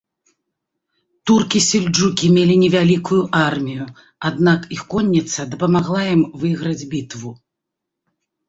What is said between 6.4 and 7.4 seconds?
выйграць бітву.